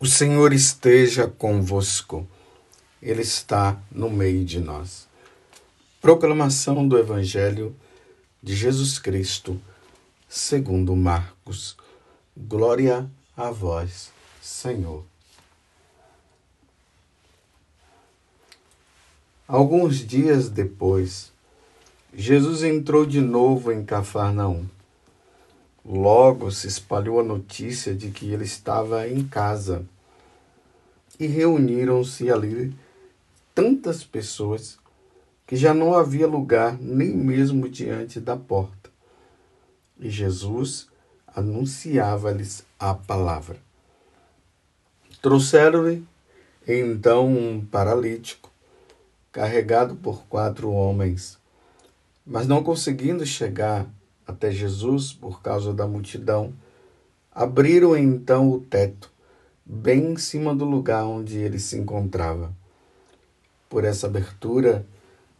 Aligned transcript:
O 0.00 0.06
Senhor 0.06 0.52
esteja 0.52 1.26
convosco, 1.26 2.24
Ele 3.02 3.22
está 3.22 3.76
no 3.90 4.08
meio 4.08 4.44
de 4.44 4.60
nós. 4.60 5.08
Proclamação 6.00 6.86
do 6.86 6.96
Evangelho 6.96 7.74
de 8.40 8.54
Jesus 8.54 8.96
Cristo, 9.00 9.60
segundo 10.28 10.94
Marcos. 10.94 11.76
Glória 12.36 13.10
a 13.36 13.50
vós, 13.50 14.12
Senhor. 14.40 15.04
Alguns 19.48 20.06
dias 20.06 20.48
depois, 20.48 21.32
Jesus 22.14 22.62
entrou 22.62 23.04
de 23.04 23.20
novo 23.20 23.72
em 23.72 23.84
Cafarnaum. 23.84 24.64
Logo 25.90 26.50
se 26.50 26.66
espalhou 26.66 27.18
a 27.18 27.24
notícia 27.24 27.94
de 27.94 28.10
que 28.10 28.30
ele 28.30 28.44
estava 28.44 29.08
em 29.08 29.26
casa. 29.26 29.86
E 31.18 31.26
reuniram-se 31.26 32.30
ali 32.30 32.76
tantas 33.54 34.04
pessoas 34.04 34.78
que 35.46 35.56
já 35.56 35.72
não 35.72 35.94
havia 35.94 36.26
lugar 36.26 36.76
nem 36.78 37.08
mesmo 37.08 37.70
diante 37.70 38.20
da 38.20 38.36
porta. 38.36 38.90
E 39.98 40.10
Jesus 40.10 40.88
anunciava-lhes 41.26 42.66
a 42.78 42.92
palavra. 42.92 43.56
Trouxeram-lhe 45.22 46.06
então 46.66 47.26
um 47.26 47.64
paralítico, 47.64 48.52
carregado 49.32 49.96
por 49.96 50.26
quatro 50.26 50.70
homens, 50.70 51.38
mas 52.26 52.46
não 52.46 52.62
conseguindo 52.62 53.24
chegar 53.24 53.86
até 54.28 54.50
Jesus 54.50 55.10
por 55.10 55.40
causa 55.40 55.72
da 55.72 55.86
multidão, 55.86 56.52
abriram 57.32 57.96
então 57.96 58.52
o 58.52 58.60
teto, 58.60 59.10
bem 59.64 60.12
em 60.12 60.16
cima 60.18 60.54
do 60.54 60.66
lugar 60.66 61.04
onde 61.04 61.38
ele 61.38 61.58
se 61.58 61.78
encontrava. 61.78 62.52
Por 63.70 63.84
essa 63.84 64.06
abertura, 64.06 64.84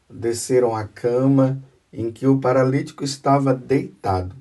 desceram 0.09 0.75
a 0.75 0.85
cama 0.85 1.63
em 1.93 2.11
que 2.11 2.27
o 2.27 2.39
paralítico 2.39 3.05
estava 3.05 3.55
deitado. 3.55 4.35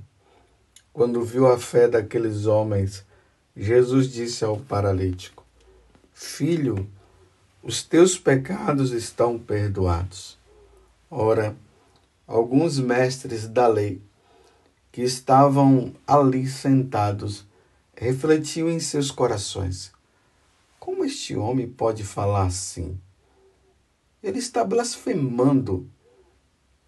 Quando 0.94 1.24
viu 1.24 1.52
a 1.52 1.60
fé 1.60 1.88
daqueles 1.88 2.46
homens, 2.46 3.06
Jesus 3.56 4.10
disse 4.12 4.46
ao 4.46 4.58
paralítico: 4.58 5.44
Filho, 6.14 6.90
os 7.62 7.84
teus 7.84 8.18
pecados 8.18 8.92
estão 8.92 9.38
perdoados. 9.38 10.38
Ora, 11.10 11.56
alguns 12.26 12.80
mestres 12.80 13.48
da 13.48 13.68
lei 13.68 14.02
que 14.98 15.04
estavam 15.04 15.94
ali 16.08 16.48
sentados 16.48 17.46
refletiam 17.96 18.68
em 18.68 18.80
seus 18.80 19.12
corações: 19.12 19.92
Como 20.80 21.06
este 21.06 21.36
homem 21.36 21.68
pode 21.68 22.04
falar 22.04 22.48
assim? 22.48 23.00
Ele 24.24 24.40
está 24.40 24.64
blasfemando. 24.64 25.88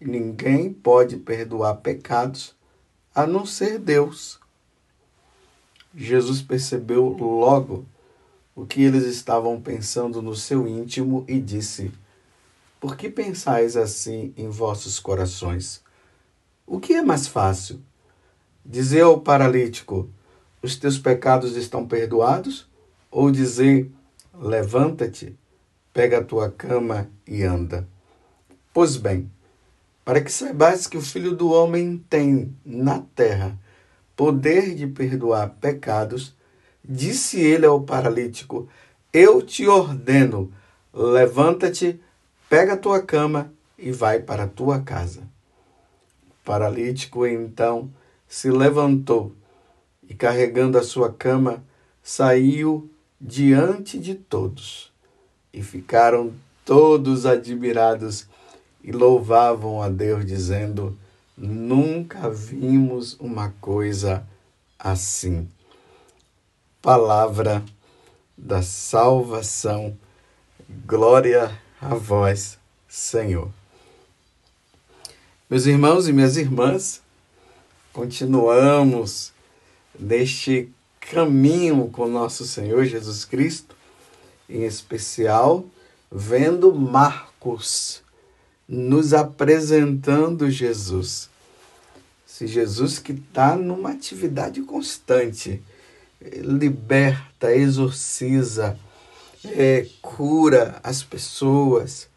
Ninguém 0.00 0.72
pode 0.72 1.18
perdoar 1.18 1.76
pecados 1.76 2.52
a 3.14 3.28
não 3.28 3.46
ser 3.46 3.78
Deus. 3.78 4.40
Jesus 5.94 6.42
percebeu 6.42 7.06
logo 7.10 7.86
o 8.56 8.66
que 8.66 8.82
eles 8.82 9.04
estavam 9.04 9.60
pensando 9.60 10.20
no 10.20 10.34
seu 10.34 10.66
íntimo 10.66 11.24
e 11.28 11.38
disse: 11.38 11.92
Por 12.80 12.96
que 12.96 13.08
pensais 13.08 13.76
assim 13.76 14.34
em 14.36 14.48
vossos 14.48 14.98
corações? 14.98 15.80
O 16.66 16.80
que 16.80 16.94
é 16.94 17.02
mais 17.02 17.28
fácil? 17.28 17.80
Dizer 18.64 19.02
ao 19.02 19.20
paralítico: 19.20 20.08
Os 20.62 20.76
teus 20.76 20.98
pecados 20.98 21.56
estão 21.56 21.86
perdoados? 21.86 22.68
Ou 23.10 23.30
dizer: 23.30 23.90
Levanta-te, 24.34 25.36
pega 25.92 26.18
a 26.18 26.24
tua 26.24 26.50
cama 26.50 27.08
e 27.26 27.42
anda? 27.42 27.86
Pois 28.72 28.96
bem, 28.96 29.30
para 30.04 30.20
que 30.20 30.32
saibais 30.32 30.86
que 30.86 30.96
o 30.96 31.02
Filho 31.02 31.34
do 31.34 31.50
Homem 31.50 32.04
tem 32.08 32.54
na 32.64 33.00
terra 33.14 33.58
poder 34.16 34.74
de 34.74 34.86
perdoar 34.86 35.56
pecados, 35.60 36.34
disse 36.84 37.40
ele 37.40 37.64
ao 37.64 37.80
paralítico: 37.80 38.68
Eu 39.12 39.40
te 39.40 39.66
ordeno, 39.66 40.52
levanta-te, 40.92 42.00
pega 42.48 42.74
a 42.74 42.76
tua 42.76 43.00
cama 43.00 43.52
e 43.78 43.90
vai 43.90 44.20
para 44.20 44.44
a 44.44 44.48
tua 44.48 44.80
casa. 44.80 45.22
O 46.28 46.44
paralítico 46.44 47.26
então 47.26 47.90
se 48.30 48.48
levantou 48.48 49.34
e, 50.08 50.14
carregando 50.14 50.78
a 50.78 50.84
sua 50.84 51.12
cama, 51.12 51.64
saiu 52.00 52.88
diante 53.20 53.98
de 53.98 54.14
todos. 54.14 54.92
E 55.52 55.64
ficaram 55.64 56.32
todos 56.64 57.26
admirados 57.26 58.28
e 58.84 58.92
louvavam 58.92 59.82
a 59.82 59.88
Deus, 59.88 60.24
dizendo: 60.24 60.96
Nunca 61.36 62.30
vimos 62.30 63.18
uma 63.18 63.52
coisa 63.60 64.24
assim. 64.78 65.48
Palavra 66.80 67.64
da 68.38 68.62
salvação, 68.62 69.98
glória 70.86 71.50
a 71.82 71.96
vós, 71.96 72.60
Senhor. 72.86 73.50
Meus 75.50 75.66
irmãos 75.66 76.06
e 76.06 76.12
minhas 76.12 76.36
irmãs, 76.36 77.02
continuamos 77.92 79.32
neste 79.98 80.70
caminho 81.00 81.88
com 81.88 82.06
nosso 82.06 82.46
Senhor 82.46 82.84
Jesus 82.84 83.24
Cristo, 83.24 83.74
em 84.48 84.64
especial 84.64 85.64
vendo 86.10 86.74
Marcos 86.74 88.02
nos 88.68 89.12
apresentando 89.12 90.50
Jesus. 90.50 91.28
Se 92.26 92.46
Jesus 92.46 92.98
que 92.98 93.12
está 93.12 93.56
numa 93.56 93.90
atividade 93.90 94.62
constante, 94.62 95.62
liberta, 96.20 97.54
exorciza, 97.54 98.78
é, 99.44 99.86
cura 100.00 100.78
as 100.82 101.02
pessoas, 101.02 102.08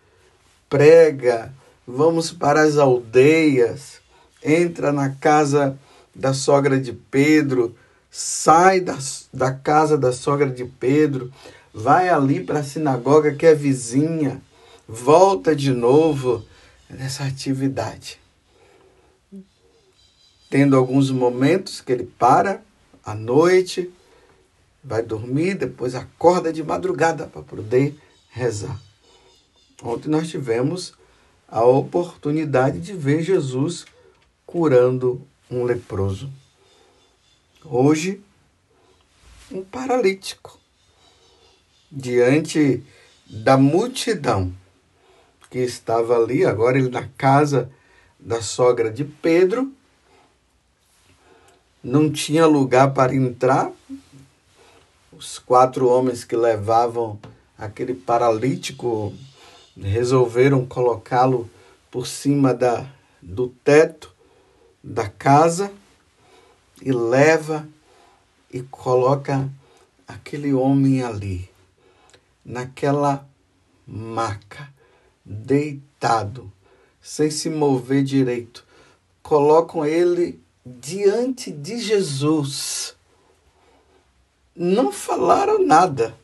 prega, 0.69 1.53
vamos 1.87 2.31
para 2.31 2.61
as 2.61 2.77
aldeias, 2.77 4.01
entra 4.43 4.91
na 4.91 5.09
casa 5.09 5.77
da 6.13 6.33
sogra 6.33 6.79
de 6.79 6.93
Pedro, 6.93 7.75
sai 8.11 8.79
da, 8.79 8.97
da 9.33 9.51
casa 9.51 9.97
da 9.97 10.11
sogra 10.11 10.49
de 10.49 10.65
Pedro, 10.65 11.31
vai 11.73 12.09
ali 12.09 12.43
para 12.43 12.59
a 12.59 12.63
sinagoga 12.63 13.33
que 13.33 13.45
é 13.45 13.55
vizinha, 13.55 14.41
volta 14.87 15.55
de 15.55 15.71
novo 15.71 16.45
nessa 16.89 17.23
atividade. 17.23 18.19
Tendo 20.49 20.77
alguns 20.77 21.09
momentos 21.09 21.81
que 21.81 21.91
ele 21.91 22.03
para 22.03 22.61
à 23.03 23.15
noite, 23.15 23.91
vai 24.83 25.01
dormir, 25.01 25.55
depois 25.55 25.95
acorda 25.95 26.53
de 26.53 26.61
madrugada 26.61 27.25
para 27.25 27.41
poder 27.41 27.97
rezar. 28.29 28.79
Ontem 29.81 30.09
nós 30.09 30.29
tivemos 30.29 30.93
a 31.47 31.63
oportunidade 31.63 32.79
de 32.79 32.93
ver 32.93 33.23
Jesus 33.23 33.85
curando 34.53 35.19
um 35.49 35.63
leproso. 35.63 36.31
Hoje, 37.65 38.21
um 39.51 39.63
paralítico. 39.63 40.59
Diante 41.91 42.83
da 43.27 43.57
multidão 43.57 44.53
que 45.49 45.57
estava 45.57 46.15
ali, 46.15 46.45
agora 46.45 46.77
ele 46.77 46.89
na 46.89 47.07
casa 47.17 47.71
da 48.19 48.43
sogra 48.43 48.91
de 48.91 49.03
Pedro, 49.03 49.73
não 51.83 52.11
tinha 52.11 52.45
lugar 52.45 52.93
para 52.93 53.15
entrar. 53.15 53.71
Os 55.11 55.39
quatro 55.39 55.87
homens 55.87 56.23
que 56.23 56.35
levavam 56.35 57.19
aquele 57.57 57.95
paralítico 57.95 59.15
resolveram 59.75 60.63
colocá-lo 60.63 61.49
por 61.89 62.05
cima 62.05 62.53
da, 62.53 62.85
do 63.19 63.47
teto 63.47 64.12
da 64.83 65.07
casa 65.07 65.71
e 66.81 66.91
leva 66.91 67.67
e 68.51 68.61
coloca 68.63 69.49
aquele 70.05 70.53
homem 70.53 71.01
ali, 71.01 71.49
naquela 72.43 73.25
maca, 73.87 74.71
deitado, 75.23 76.51
sem 77.01 77.31
se 77.31 77.49
mover 77.49 78.03
direito. 78.03 78.65
Colocam 79.21 79.85
ele 79.85 80.41
diante 80.65 81.51
de 81.51 81.79
Jesus. 81.79 82.95
Não 84.53 84.91
falaram 84.91 85.65
nada, 85.65 86.15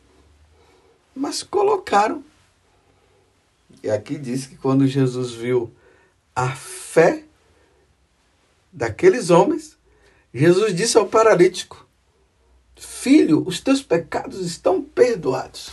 mas 1.14 1.42
colocaram. 1.42 2.22
E 3.82 3.90
aqui 3.90 4.18
diz 4.18 4.46
que 4.46 4.56
quando 4.56 4.86
Jesus 4.86 5.32
viu 5.32 5.72
a 6.36 6.50
fé 6.50 7.24
daqueles 8.72 9.30
homens, 9.30 9.76
Jesus 10.32 10.74
disse 10.74 10.96
ao 10.96 11.06
paralítico: 11.06 11.86
Filho, 12.76 13.42
os 13.46 13.60
teus 13.60 13.82
pecados 13.82 14.40
estão 14.40 14.82
perdoados. 14.82 15.72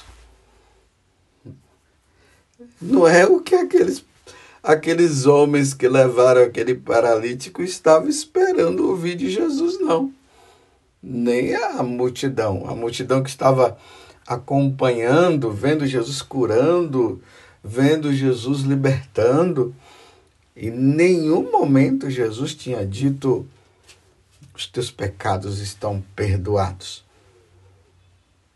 Não 2.81 3.07
é 3.07 3.25
o 3.25 3.39
que 3.39 3.55
aqueles, 3.55 4.03
aqueles 4.61 5.25
homens 5.25 5.73
que 5.73 5.87
levaram 5.87 6.41
aquele 6.41 6.75
paralítico 6.75 7.61
estavam 7.61 8.09
esperando 8.09 8.89
ouvir 8.89 9.15
de 9.15 9.29
Jesus, 9.29 9.79
não. 9.79 10.11
Nem 11.01 11.55
a 11.55 11.81
multidão. 11.83 12.67
A 12.67 12.75
multidão 12.75 13.23
que 13.23 13.29
estava 13.29 13.77
acompanhando, 14.25 15.51
vendo 15.51 15.85
Jesus 15.85 16.21
curando, 16.21 17.21
vendo 17.63 18.11
Jesus 18.11 18.61
libertando. 18.61 19.73
Em 20.59 20.71
nenhum 20.71 21.51
momento 21.51 22.09
Jesus 22.09 22.55
tinha 22.55 22.83
dito: 22.83 23.47
os 24.55 24.65
teus 24.65 24.89
pecados 24.89 25.59
estão 25.59 26.03
perdoados. 26.15 27.05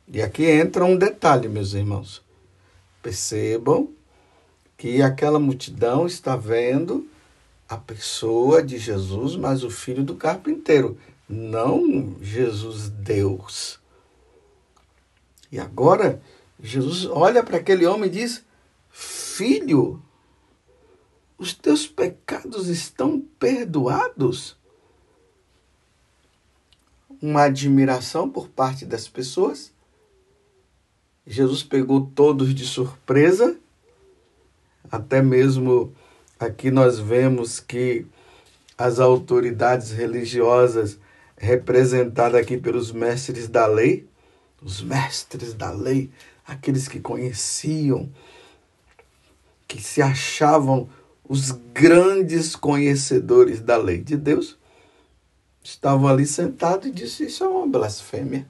E 0.07 0.19
aqui 0.19 0.45
entra 0.45 0.83
um 0.83 0.97
detalhe, 0.97 1.47
meus 1.47 1.73
irmãos. 1.73 2.23
Percebam 3.03 3.89
que 4.75 4.99
aquela 5.03 5.39
multidão 5.39 6.07
está 6.07 6.35
vendo 6.35 7.07
a 7.69 7.77
pessoa 7.77 8.63
de 8.63 8.79
Jesus, 8.79 9.35
mas 9.35 9.63
o 9.63 9.69
filho 9.69 10.03
do 10.03 10.15
carpinteiro, 10.15 10.97
não 11.29 12.15
Jesus 12.19 12.89
Deus. 12.89 13.79
E 15.51 15.59
agora 15.59 16.19
Jesus 16.61 17.05
olha 17.05 17.43
para 17.43 17.57
aquele 17.57 17.85
homem 17.85 18.09
e 18.09 18.13
diz: 18.13 18.43
Filho, 18.89 20.01
os 21.41 21.55
teus 21.55 21.87
pecados 21.87 22.67
estão 22.67 23.19
perdoados. 23.39 24.55
Uma 27.19 27.45
admiração 27.45 28.29
por 28.29 28.47
parte 28.47 28.85
das 28.85 29.07
pessoas. 29.07 29.73
Jesus 31.25 31.63
pegou 31.63 32.05
todos 32.05 32.53
de 32.53 32.63
surpresa. 32.63 33.57
Até 34.91 35.19
mesmo 35.19 35.91
aqui 36.39 36.69
nós 36.69 36.99
vemos 36.99 37.59
que 37.59 38.05
as 38.77 38.99
autoridades 38.99 39.89
religiosas, 39.89 40.99
representadas 41.35 42.39
aqui 42.39 42.55
pelos 42.55 42.91
mestres 42.91 43.47
da 43.47 43.65
lei, 43.65 44.07
os 44.61 44.83
mestres 44.83 45.55
da 45.55 45.71
lei, 45.71 46.11
aqueles 46.45 46.87
que 46.87 46.99
conheciam, 46.99 48.11
que 49.67 49.81
se 49.81 50.03
achavam 50.03 50.87
os 51.31 51.51
grandes 51.73 52.57
conhecedores 52.57 53.61
da 53.61 53.77
lei 53.77 53.99
de 53.99 54.17
Deus, 54.17 54.57
estavam 55.63 56.09
ali 56.09 56.25
sentados 56.25 56.89
e 56.89 56.91
disse: 56.91 57.23
Isso 57.23 57.45
é 57.45 57.47
uma 57.47 57.65
blasfêmia. 57.65 58.45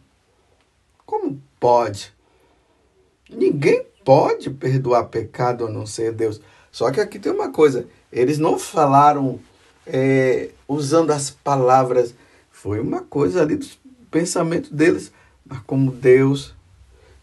Como 1.06 1.40
pode? 1.60 2.12
Ninguém 3.30 3.86
pode 4.04 4.50
perdoar 4.50 5.04
pecado 5.04 5.68
a 5.68 5.70
não 5.70 5.86
ser 5.86 6.12
Deus. 6.12 6.42
Só 6.72 6.90
que 6.90 7.00
aqui 7.00 7.20
tem 7.20 7.32
uma 7.32 7.52
coisa: 7.52 7.86
eles 8.12 8.40
não 8.40 8.58
falaram 8.58 9.40
é, 9.86 10.50
usando 10.68 11.12
as 11.12 11.30
palavras, 11.30 12.16
foi 12.50 12.80
uma 12.80 13.02
coisa 13.02 13.44
ali 13.44 13.58
do 13.58 13.68
pensamento 14.10 14.74
deles. 14.74 15.12
Mas 15.46 15.60
como 15.68 15.92
Deus, 15.92 16.56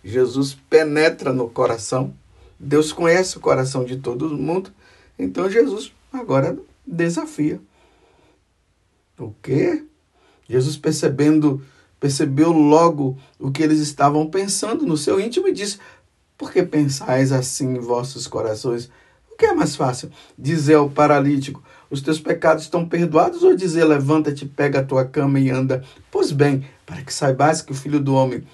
Jesus 0.04 0.56
penetra 0.70 1.32
no 1.32 1.50
coração, 1.50 2.14
Deus 2.60 2.92
conhece 2.92 3.36
o 3.36 3.40
coração 3.40 3.84
de 3.84 3.96
todo 3.96 4.30
mundo, 4.38 4.70
então 5.18 5.50
Jesus 5.50 5.92
agora 6.12 6.56
desafia. 6.86 7.60
O 9.18 9.34
quê? 9.42 9.84
Jesus 10.48 10.76
percebendo, 10.76 11.62
percebeu 11.98 12.52
logo 12.52 13.18
o 13.38 13.50
que 13.50 13.62
eles 13.62 13.80
estavam 13.80 14.30
pensando 14.30 14.86
no 14.86 14.96
seu 14.96 15.20
íntimo 15.20 15.48
e 15.48 15.52
disse: 15.52 15.78
Por 16.36 16.52
que 16.52 16.62
pensais 16.62 17.32
assim 17.32 17.76
em 17.76 17.80
vossos 17.80 18.26
corações? 18.26 18.90
O 19.30 19.36
que 19.36 19.46
é 19.46 19.54
mais 19.54 19.76
fácil? 19.76 20.10
Dizer 20.38 20.74
ao 20.74 20.88
paralítico: 20.88 21.62
Os 21.90 22.00
teus 22.00 22.20
pecados 22.20 22.64
estão 22.64 22.88
perdoados, 22.88 23.42
ou 23.42 23.56
dizer: 23.56 23.84
Levanta-te, 23.84 24.46
pega 24.46 24.80
a 24.80 24.84
tua 24.84 25.04
cama 25.04 25.40
e 25.40 25.50
anda? 25.50 25.84
Pois 26.10 26.30
bem, 26.30 26.64
para 26.86 27.02
que 27.02 27.12
saibais 27.12 27.60
que 27.60 27.72
o 27.72 27.74
Filho 27.74 28.00
do 28.00 28.14
Homem 28.14 28.44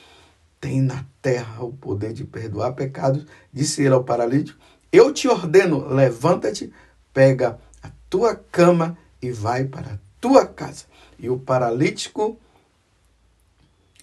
tem 0.60 0.80
na 0.80 1.04
terra 1.20 1.62
o 1.62 1.74
poder 1.74 2.14
de 2.14 2.24
perdoar 2.24 2.72
pecados, 2.72 3.26
disse 3.52 3.82
ele 3.82 3.94
ao 3.94 4.02
paralítico: 4.02 4.58
Eu 4.94 5.12
te 5.12 5.26
ordeno, 5.26 5.88
levanta-te, 5.88 6.72
pega 7.12 7.58
a 7.82 7.90
tua 8.08 8.36
cama 8.36 8.96
e 9.20 9.32
vai 9.32 9.64
para 9.64 9.94
a 9.94 9.98
tua 10.20 10.46
casa. 10.46 10.84
E 11.18 11.28
o 11.28 11.36
paralítico 11.36 12.38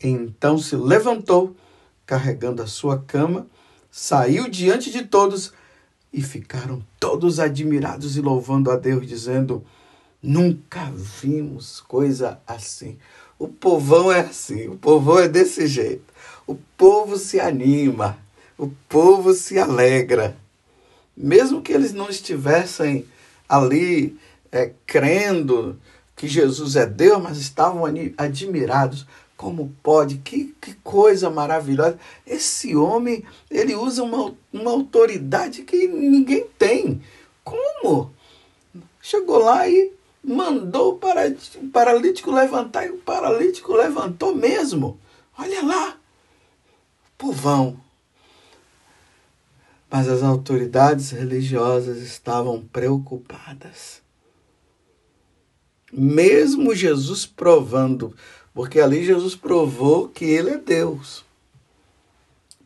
então 0.03 0.57
se 0.57 0.75
levantou, 0.75 1.55
carregando 2.05 2.61
a 2.61 2.67
sua 2.67 2.99
cama, 2.99 3.47
saiu 3.89 4.49
diante 4.49 4.91
de 4.91 5.05
todos 5.05 5.53
e 6.11 6.21
ficaram 6.21 6.85
todos 6.99 7.39
admirados 7.39 8.17
e 8.17 8.21
louvando 8.21 8.69
a 8.69 8.75
Deus, 8.75 9.07
dizendo: 9.07 9.63
Nunca 10.21 10.91
vimos 10.93 11.79
coisa 11.79 12.41
assim. 12.45 12.97
O 13.39 13.47
povão 13.47 14.11
é 14.11 14.19
assim, 14.19 14.67
o 14.67 14.75
povão 14.75 15.19
é 15.19 15.29
desse 15.29 15.67
jeito. 15.67 16.13
O 16.45 16.55
povo 16.77 17.15
se 17.15 17.39
anima, 17.39 18.17
o 18.57 18.67
povo 18.89 19.33
se 19.33 19.57
alegra. 19.57 20.40
Mesmo 21.15 21.61
que 21.61 21.71
eles 21.71 21.93
não 21.93 22.09
estivessem 22.09 23.05
ali 23.47 24.17
é, 24.51 24.71
crendo 24.85 25.79
que 26.15 26.27
Jesus 26.27 26.75
é 26.75 26.85
Deus, 26.85 27.21
mas 27.21 27.37
estavam 27.37 27.83
admirados. 28.17 29.05
Como 29.35 29.75
pode? 29.81 30.19
Que, 30.19 30.55
que 30.61 30.73
coisa 30.75 31.29
maravilhosa. 31.29 31.97
Esse 32.27 32.75
homem, 32.75 33.23
ele 33.49 33.73
usa 33.73 34.03
uma, 34.03 34.35
uma 34.53 34.71
autoridade 34.71 35.63
que 35.63 35.87
ninguém 35.87 36.45
tem. 36.59 37.01
Como? 37.43 38.13
Chegou 39.01 39.39
lá 39.39 39.67
e 39.67 39.91
mandou 40.23 40.93
o 40.93 41.69
paralítico 41.71 42.31
levantar 42.31 42.85
e 42.85 42.91
o 42.91 42.97
paralítico 42.97 43.73
levantou 43.73 44.35
mesmo. 44.35 44.99
Olha 45.37 45.63
lá, 45.65 45.97
povão. 47.17 47.79
Mas 49.91 50.07
as 50.07 50.23
autoridades 50.23 51.11
religiosas 51.11 51.97
estavam 51.97 52.61
preocupadas. 52.61 54.01
Mesmo 55.91 56.73
Jesus 56.73 57.25
provando, 57.25 58.15
porque 58.53 58.79
ali 58.79 59.03
Jesus 59.03 59.35
provou 59.35 60.07
que 60.07 60.23
ele 60.23 60.51
é 60.51 60.57
Deus. 60.57 61.25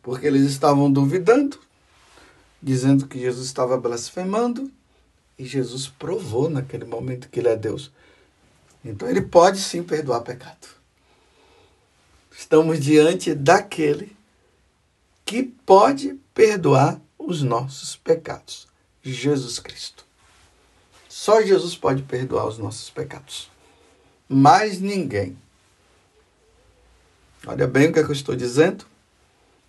Porque 0.00 0.24
eles 0.24 0.42
estavam 0.42 0.88
duvidando, 0.88 1.58
dizendo 2.62 3.08
que 3.08 3.18
Jesus 3.18 3.44
estava 3.44 3.76
blasfemando, 3.76 4.70
e 5.36 5.44
Jesus 5.44 5.88
provou 5.88 6.48
naquele 6.48 6.84
momento 6.84 7.28
que 7.28 7.40
ele 7.40 7.48
é 7.48 7.56
Deus. 7.56 7.90
Então 8.84 9.08
ele 9.08 9.20
pode 9.20 9.58
sim 9.58 9.82
perdoar 9.82 10.20
pecado. 10.20 10.68
Estamos 12.30 12.78
diante 12.78 13.34
daquele 13.34 14.16
que 15.24 15.42
pode 15.42 16.14
perdoar 16.32 17.00
os 17.26 17.42
nossos 17.42 17.96
pecados. 17.96 18.68
Jesus 19.02 19.58
Cristo. 19.58 20.06
Só 21.08 21.42
Jesus 21.42 21.76
pode 21.76 22.02
perdoar 22.02 22.46
os 22.46 22.56
nossos 22.56 22.88
pecados. 22.88 23.50
Mais 24.28 24.80
ninguém. 24.80 25.36
Olha 27.46 27.66
bem 27.66 27.88
o 27.88 27.92
que, 27.92 27.98
é 27.98 28.04
que 28.04 28.10
eu 28.10 28.14
estou 28.14 28.36
dizendo. 28.36 28.86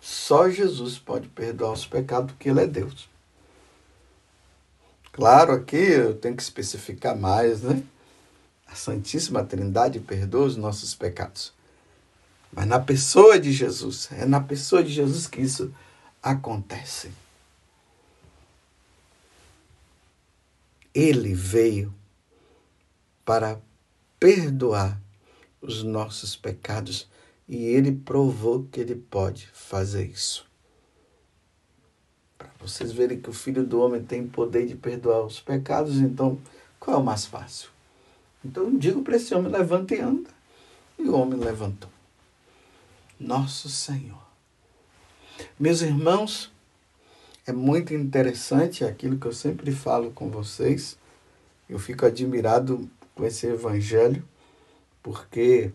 Só 0.00 0.48
Jesus 0.48 0.98
pode 0.98 1.28
perdoar 1.28 1.72
os 1.72 1.84
pecados, 1.84 2.32
porque 2.32 2.48
Ele 2.48 2.62
é 2.62 2.66
Deus. 2.66 3.08
Claro, 5.12 5.52
aqui 5.52 5.76
eu 5.76 6.14
tenho 6.14 6.36
que 6.36 6.42
especificar 6.42 7.16
mais, 7.16 7.62
né? 7.62 7.82
A 8.66 8.74
Santíssima 8.74 9.42
Trindade 9.42 9.98
perdoa 9.98 10.46
os 10.46 10.56
nossos 10.56 10.94
pecados. 10.94 11.52
Mas 12.52 12.66
na 12.66 12.78
pessoa 12.78 13.38
de 13.38 13.52
Jesus, 13.52 14.08
é 14.12 14.24
na 14.24 14.40
pessoa 14.40 14.82
de 14.82 14.92
Jesus 14.92 15.26
que 15.26 15.40
isso 15.40 15.74
acontece. 16.22 17.10
Ele 20.98 21.32
veio 21.32 21.94
para 23.24 23.60
perdoar 24.18 25.00
os 25.60 25.84
nossos 25.84 26.34
pecados 26.34 27.08
e 27.46 27.66
ele 27.66 27.92
provou 27.92 28.64
que 28.64 28.80
ele 28.80 28.96
pode 28.96 29.46
fazer 29.52 30.06
isso. 30.06 30.44
Para 32.36 32.50
vocês 32.58 32.90
verem 32.90 33.20
que 33.20 33.30
o 33.30 33.32
Filho 33.32 33.64
do 33.64 33.80
Homem 33.80 34.02
tem 34.02 34.26
poder 34.26 34.66
de 34.66 34.74
perdoar 34.74 35.24
os 35.24 35.38
pecados, 35.38 35.98
então 35.98 36.36
qual 36.80 36.96
é 36.96 37.00
o 37.00 37.04
mais 37.04 37.24
fácil? 37.24 37.70
Então 38.44 38.76
digo 38.76 39.00
para 39.02 39.14
esse 39.14 39.32
homem: 39.32 39.52
levanta 39.52 39.94
e 39.94 40.00
anda. 40.00 40.30
E 40.98 41.02
o 41.02 41.14
homem 41.14 41.38
levantou. 41.38 41.90
Nosso 43.20 43.68
Senhor. 43.68 44.26
Meus 45.60 45.80
irmãos, 45.80 46.50
é 47.48 47.52
muito 47.52 47.94
interessante 47.94 48.84
aquilo 48.84 49.18
que 49.18 49.26
eu 49.26 49.32
sempre 49.32 49.72
falo 49.72 50.10
com 50.10 50.28
vocês. 50.28 50.98
Eu 51.66 51.78
fico 51.78 52.04
admirado 52.04 52.86
com 53.14 53.24
esse 53.24 53.46
evangelho, 53.46 54.22
porque 55.02 55.72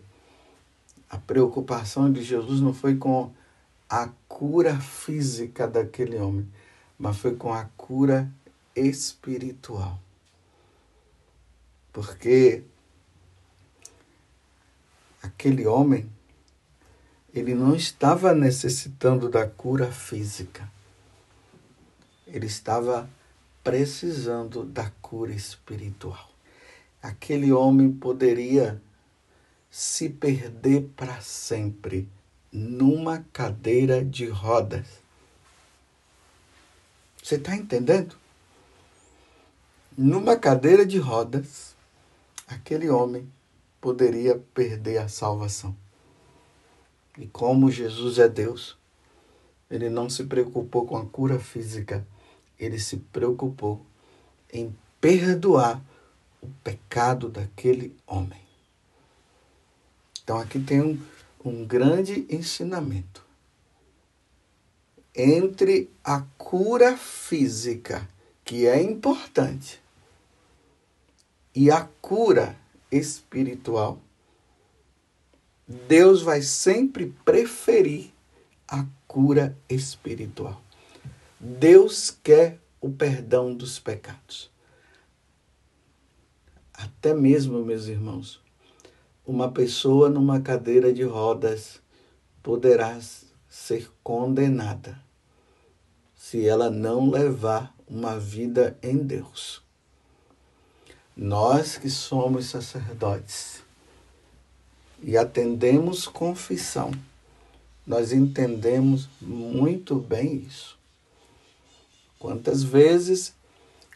A 1.14 1.18
preocupação 1.18 2.12
de 2.12 2.24
Jesus 2.24 2.60
não 2.60 2.74
foi 2.74 2.96
com 2.96 3.30
a 3.88 4.08
cura 4.26 4.80
física 4.80 5.68
daquele 5.68 6.16
homem, 6.16 6.44
mas 6.98 7.18
foi 7.18 7.36
com 7.36 7.52
a 7.54 7.66
cura 7.76 8.28
espiritual. 8.74 9.96
Porque 11.92 12.64
aquele 15.22 15.68
homem, 15.68 16.10
ele 17.32 17.54
não 17.54 17.76
estava 17.76 18.34
necessitando 18.34 19.28
da 19.28 19.46
cura 19.46 19.92
física. 19.92 20.68
Ele 22.34 22.46
estava 22.46 23.08
precisando 23.62 24.64
da 24.64 24.90
cura 25.00 25.32
espiritual. 25.32 26.28
Aquele 27.00 27.52
homem 27.52 27.92
poderia 27.92 28.82
se 29.70 30.08
perder 30.08 30.90
para 30.96 31.20
sempre 31.20 32.08
numa 32.52 33.24
cadeira 33.32 34.04
de 34.04 34.26
rodas. 34.26 34.84
Você 37.22 37.36
está 37.36 37.54
entendendo? 37.54 38.16
Numa 39.96 40.36
cadeira 40.36 40.84
de 40.84 40.98
rodas, 40.98 41.76
aquele 42.48 42.90
homem 42.90 43.30
poderia 43.80 44.42
perder 44.52 44.98
a 44.98 45.06
salvação. 45.06 45.76
E 47.16 47.28
como 47.28 47.70
Jesus 47.70 48.18
é 48.18 48.28
Deus, 48.28 48.76
ele 49.70 49.88
não 49.88 50.10
se 50.10 50.24
preocupou 50.24 50.84
com 50.84 50.96
a 50.96 51.06
cura 51.06 51.38
física, 51.38 52.04
ele 52.58 52.78
se 52.78 52.96
preocupou 52.96 53.84
em 54.52 54.74
perdoar 55.00 55.82
o 56.40 56.48
pecado 56.62 57.28
daquele 57.28 57.94
homem. 58.06 58.40
Então 60.22 60.38
aqui 60.38 60.58
tem 60.58 60.80
um, 60.80 61.00
um 61.44 61.66
grande 61.66 62.26
ensinamento. 62.30 63.22
Entre 65.14 65.90
a 66.02 66.22
cura 66.38 66.96
física, 66.96 68.08
que 68.44 68.66
é 68.66 68.82
importante, 68.82 69.80
e 71.54 71.70
a 71.70 71.88
cura 72.00 72.56
espiritual, 72.90 74.00
Deus 75.66 76.22
vai 76.22 76.42
sempre 76.42 77.14
preferir 77.24 78.10
a 78.66 78.84
cura 79.06 79.56
espiritual. 79.68 80.63
Deus 81.46 82.10
quer 82.10 82.58
o 82.80 82.88
perdão 82.90 83.54
dos 83.54 83.78
pecados. 83.78 84.50
Até 86.72 87.12
mesmo, 87.12 87.62
meus 87.62 87.84
irmãos, 87.84 88.40
uma 89.26 89.52
pessoa 89.52 90.08
numa 90.08 90.40
cadeira 90.40 90.90
de 90.90 91.02
rodas 91.02 91.82
poderá 92.42 92.98
ser 93.46 93.92
condenada 94.02 94.98
se 96.16 96.48
ela 96.48 96.70
não 96.70 97.10
levar 97.10 97.76
uma 97.86 98.18
vida 98.18 98.78
em 98.82 98.96
Deus. 98.96 99.62
Nós 101.14 101.76
que 101.76 101.90
somos 101.90 102.46
sacerdotes 102.46 103.62
e 105.02 105.14
atendemos 105.14 106.08
confissão, 106.08 106.90
nós 107.86 108.12
entendemos 108.12 109.10
muito 109.20 109.96
bem 109.96 110.36
isso. 110.36 110.82
Quantas 112.24 112.62
vezes 112.62 113.34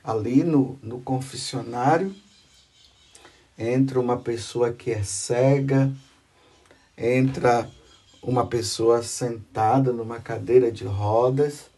ali 0.05 0.45
no, 0.45 0.79
no 0.83 1.01
confessionário 1.01 2.15
entra 3.59 3.99
uma 3.99 4.19
pessoa 4.19 4.71
que 4.71 4.91
é 4.91 5.03
cega, 5.03 5.91
entra 6.95 7.71
uma 8.23 8.47
pessoa 8.47 9.03
sentada 9.03 9.95
numa 9.95 10.21
cadeira 10.21 10.71
de 10.71 10.85
rodas, 10.85 11.71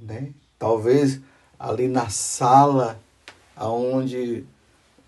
né? 0.00 0.32
Talvez 0.58 1.20
ali 1.58 1.86
na 1.86 2.08
sala 2.08 2.98
aonde 3.54 4.42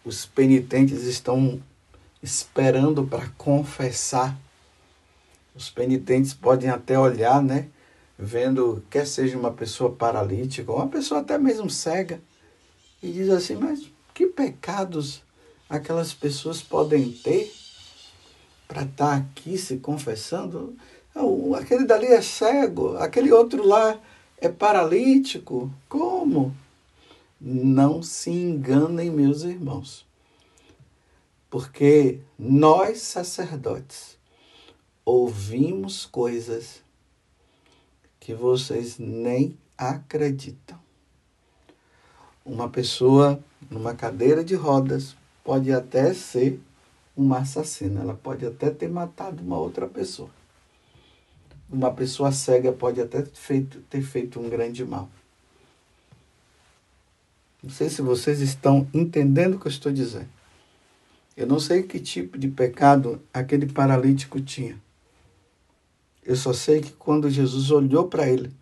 os 0.04 0.26
penitentes 0.26 1.04
estão 1.04 1.58
esperando 2.22 3.02
para 3.06 3.30
confessar. 3.30 4.38
Os 5.54 5.70
penitentes 5.70 6.34
podem 6.34 6.68
até 6.68 6.98
olhar, 6.98 7.42
né? 7.42 7.70
Vendo, 8.18 8.82
quer 8.90 9.06
seja 9.06 9.38
uma 9.38 9.52
pessoa 9.52 9.92
paralítica 9.92 10.72
ou 10.72 10.78
uma 10.78 10.88
pessoa 10.88 11.20
até 11.20 11.38
mesmo 11.38 11.70
cega, 11.70 12.20
e 13.00 13.12
diz 13.12 13.28
assim: 13.28 13.54
Mas 13.54 13.88
que 14.12 14.26
pecados 14.26 15.22
aquelas 15.70 16.12
pessoas 16.12 16.60
podem 16.60 17.12
ter 17.12 17.52
para 18.66 18.82
estar 18.82 19.10
tá 19.10 19.16
aqui 19.16 19.56
se 19.56 19.76
confessando. 19.76 20.76
Aquele 21.56 21.84
dali 21.84 22.06
é 22.06 22.20
cego, 22.20 22.96
aquele 22.96 23.32
outro 23.32 23.64
lá 23.64 24.00
é 24.36 24.48
paralítico. 24.48 25.72
Como? 25.88 26.54
Não 27.40 28.02
se 28.02 28.30
enganem, 28.30 29.10
meus 29.10 29.42
irmãos. 29.42 30.04
Porque 31.48 32.20
nós, 32.38 33.00
sacerdotes, 33.00 34.18
ouvimos 35.04 36.04
coisas 36.04 36.82
que 38.28 38.34
vocês 38.34 38.98
nem 38.98 39.56
acreditam. 39.78 40.78
Uma 42.44 42.68
pessoa 42.68 43.42
numa 43.70 43.94
cadeira 43.94 44.44
de 44.44 44.54
rodas 44.54 45.16
pode 45.42 45.72
até 45.72 46.12
ser 46.12 46.60
uma 47.16 47.38
assassina, 47.38 48.02
ela 48.02 48.12
pode 48.12 48.44
até 48.44 48.68
ter 48.68 48.86
matado 48.90 49.42
uma 49.42 49.58
outra 49.58 49.86
pessoa. 49.86 50.28
Uma 51.70 51.90
pessoa 51.90 52.30
cega 52.30 52.70
pode 52.70 53.00
até 53.00 53.22
ter 53.22 53.34
feito, 53.34 53.80
ter 53.88 54.02
feito 54.02 54.38
um 54.38 54.50
grande 54.50 54.84
mal. 54.84 55.08
Não 57.62 57.70
sei 57.70 57.88
se 57.88 58.02
vocês 58.02 58.42
estão 58.42 58.86
entendendo 58.92 59.54
o 59.54 59.58
que 59.58 59.68
eu 59.68 59.72
estou 59.72 59.90
dizendo. 59.90 60.28
Eu 61.34 61.46
não 61.46 61.58
sei 61.58 61.82
que 61.82 61.98
tipo 61.98 62.36
de 62.36 62.48
pecado 62.48 63.22
aquele 63.32 63.64
paralítico 63.64 64.38
tinha. 64.38 64.78
Eu 66.28 66.36
só 66.36 66.52
sei 66.52 66.82
que 66.82 66.92
quando 66.92 67.30
Jesus 67.30 67.70
olhou 67.70 68.06
para 68.06 68.28
ele, 68.28 68.52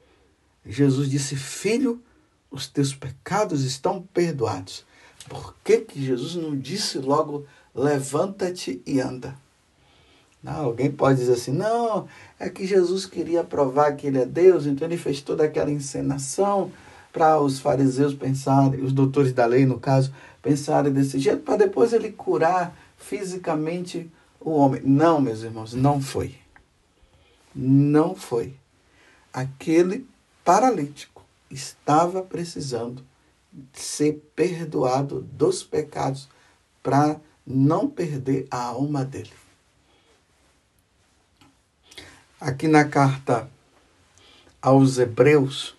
Jesus 0.64 1.10
disse: 1.10 1.34
Filho, 1.34 2.00
os 2.48 2.68
teus 2.68 2.94
pecados 2.94 3.64
estão 3.64 4.00
perdoados. 4.14 4.86
Por 5.28 5.52
que, 5.64 5.78
que 5.78 6.00
Jesus 6.00 6.36
não 6.36 6.56
disse 6.56 6.96
logo, 6.98 7.44
levanta-te 7.74 8.80
e 8.86 9.00
anda? 9.00 9.34
Não, 10.40 10.66
alguém 10.66 10.92
pode 10.92 11.18
dizer 11.18 11.32
assim, 11.32 11.50
não, 11.50 12.06
é 12.38 12.48
que 12.48 12.64
Jesus 12.64 13.04
queria 13.04 13.42
provar 13.42 13.96
que 13.96 14.06
ele 14.06 14.18
é 14.18 14.24
Deus, 14.24 14.64
então 14.64 14.86
ele 14.86 14.96
fez 14.96 15.20
toda 15.20 15.42
aquela 15.42 15.72
encenação 15.72 16.70
para 17.12 17.40
os 17.40 17.58
fariseus 17.58 18.14
pensarem, 18.14 18.80
os 18.80 18.92
doutores 18.92 19.32
da 19.32 19.44
lei, 19.44 19.66
no 19.66 19.80
caso, 19.80 20.12
pensarem 20.40 20.92
desse 20.92 21.18
jeito, 21.18 21.42
para 21.42 21.56
depois 21.56 21.92
ele 21.92 22.12
curar 22.12 22.76
fisicamente 22.96 24.08
o 24.40 24.50
homem. 24.52 24.82
Não, 24.84 25.20
meus 25.20 25.42
irmãos, 25.42 25.74
não 25.74 26.00
foi. 26.00 26.45
Não 27.58 28.14
foi. 28.14 28.54
Aquele 29.32 30.06
paralítico 30.44 31.24
estava 31.50 32.22
precisando 32.22 33.02
ser 33.72 34.22
perdoado 34.36 35.22
dos 35.22 35.62
pecados 35.62 36.28
para 36.82 37.18
não 37.46 37.88
perder 37.88 38.46
a 38.50 38.62
alma 38.62 39.06
dele. 39.06 39.32
Aqui 42.38 42.68
na 42.68 42.84
carta 42.84 43.50
aos 44.60 44.98
Hebreus, 44.98 45.74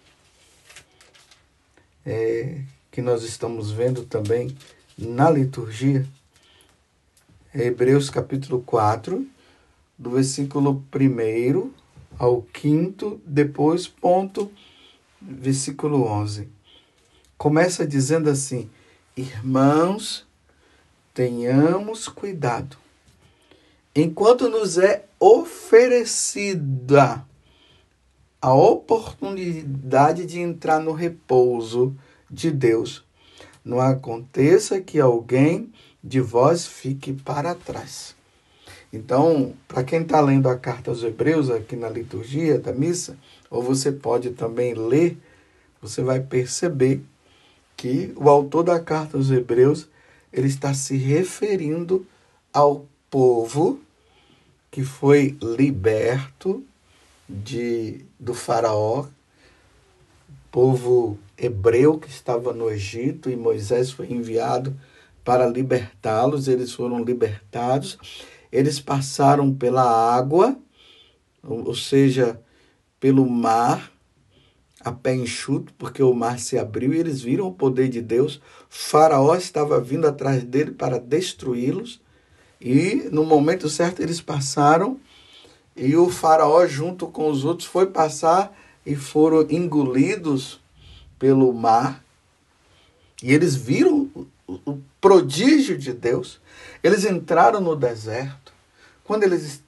é, 2.04 2.64
que 2.90 3.04
nós 3.04 3.22
estamos 3.22 3.70
vendo 3.70 4.04
também 4.04 4.58
na 4.98 5.30
liturgia, 5.30 6.08
Hebreus 7.54 8.10
capítulo 8.10 8.64
4, 8.64 9.37
do 9.98 10.12
versículo 10.12 10.84
1 10.94 11.72
ao 12.20 12.46
5, 12.54 13.22
depois 13.26 13.88
ponto, 13.88 14.52
versículo 15.22 16.04
11 16.04 16.58
começa 17.38 17.86
dizendo 17.86 18.30
assim: 18.30 18.70
Irmãos, 19.16 20.26
tenhamos 21.14 22.08
cuidado. 22.08 22.78
Enquanto 23.96 24.50
nos 24.50 24.78
é 24.78 25.06
oferecida 25.20 27.26
a 28.42 28.54
oportunidade 28.54 30.26
de 30.26 30.40
entrar 30.40 30.80
no 30.80 30.92
repouso 30.92 31.96
de 32.30 32.52
Deus, 32.52 33.04
não 33.64 33.80
aconteça 33.80 34.80
que 34.80 35.00
alguém 35.00 35.72
de 36.04 36.22
vós 36.22 36.68
fique 36.68 37.14
para 37.14 37.56
trás. 37.56 38.16
Então, 38.92 39.54
para 39.68 39.84
quem 39.84 40.02
está 40.02 40.22
lendo 40.22 40.48
a 40.48 40.58
carta 40.58 40.92
aos 40.92 41.04
Hebreus 41.04 41.50
aqui 41.50 41.76
na 41.76 41.90
liturgia 41.90 42.58
da 42.58 42.72
missa, 42.72 43.18
ou 43.50 43.62
você 43.62 43.92
pode 43.92 44.32
também 44.32 44.74
ler, 44.74 45.18
você 45.82 46.02
vai 46.02 46.20
perceber 46.20 47.02
que 47.76 48.14
o 48.16 48.30
autor 48.30 48.64
da 48.64 48.80
carta 48.80 49.18
aos 49.18 49.30
Hebreus 49.30 49.88
ele 50.32 50.48
está 50.48 50.74
se 50.74 50.98
referindo 50.98 52.06
ao 52.54 52.86
povo 53.10 53.80
que 54.72 54.84
foi 54.84 55.38
liberto 55.42 56.64
de 57.28 58.06
do 58.20 58.34
faraó, 58.34 59.06
povo 60.52 61.20
hebreu 61.38 62.00
que 62.00 62.10
estava 62.10 62.54
no 62.54 62.70
Egito 62.70 63.30
e 63.30 63.36
Moisés 63.36 63.92
foi 63.92 64.12
enviado 64.12 64.76
para 65.24 65.46
libertá-los, 65.46 66.48
eles 66.48 66.74
foram 66.74 67.04
libertados. 67.04 67.98
Eles 68.52 68.80
passaram 68.80 69.54
pela 69.54 69.84
água, 69.84 70.58
ou 71.44 71.76
seja, 71.76 72.40
pelo 73.00 73.30
mar, 73.30 73.92
a 74.82 74.92
pé 74.92 75.16
enxuto, 75.16 75.74
porque 75.78 76.02
o 76.02 76.14
mar 76.14 76.40
se 76.40 76.58
abriu 76.58 76.94
e 76.94 77.00
eles 77.00 77.22
viram 77.22 77.48
o 77.48 77.54
poder 77.54 77.90
de 77.90 78.02
Deus. 78.02 78.42
Faraó 78.70 79.36
estava 79.36 79.80
vindo 79.80 80.08
atrás 80.08 80.44
dele 80.44 80.72
para 80.72 81.00
destruí-los. 81.00 82.02
E 82.60 83.08
no 83.12 83.24
momento 83.24 83.70
certo 83.70 84.02
eles 84.02 84.20
passaram 84.20 85.00
e 85.76 85.96
o 85.96 86.10
faraó 86.10 86.66
junto 86.66 87.06
com 87.08 87.30
os 87.30 87.46
outros 87.46 87.68
foi 87.68 87.86
passar 87.86 88.52
e 88.84 88.96
foram 88.96 89.46
engolidos 89.50 90.60
pelo 91.20 91.54
mar. 91.54 92.04
E 93.22 93.32
eles 93.32 93.56
viram 93.56 93.97
o 94.68 94.78
prodígio 95.00 95.78
de 95.78 95.94
Deus. 95.94 96.42
Eles 96.84 97.06
entraram 97.06 97.62
no 97.62 97.76
deserto. 97.76 98.54
Quando 99.04 99.24
eles 99.24 99.64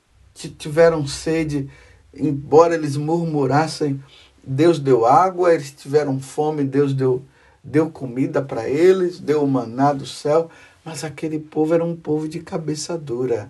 tiveram 0.57 1.07
sede, 1.07 1.69
embora 2.13 2.75
eles 2.75 2.97
murmurassem, 2.97 4.03
Deus 4.43 4.77
deu 4.77 5.05
água, 5.05 5.53
eles 5.53 5.71
tiveram 5.71 6.19
fome, 6.19 6.63
Deus 6.65 6.93
deu, 6.93 7.23
deu 7.63 7.89
comida 7.89 8.41
para 8.41 8.67
eles, 8.67 9.19
deu 9.19 9.43
o 9.43 9.47
maná 9.47 9.93
do 9.93 10.05
céu, 10.05 10.49
mas 10.83 11.03
aquele 11.03 11.39
povo 11.39 11.73
era 11.73 11.85
um 11.85 11.95
povo 11.95 12.27
de 12.27 12.39
cabeça 12.41 12.97
dura. 12.97 13.49